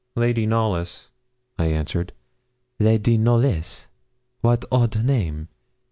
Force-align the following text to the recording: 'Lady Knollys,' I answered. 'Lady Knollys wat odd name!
'Lady 0.15 0.47
Knollys,' 0.47 1.11
I 1.59 1.65
answered. 1.67 2.11
'Lady 2.79 3.19
Knollys 3.19 3.87
wat 4.41 4.65
odd 4.71 5.05
name! 5.05 5.47